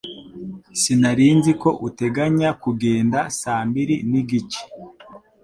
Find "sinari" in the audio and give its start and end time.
0.81-1.27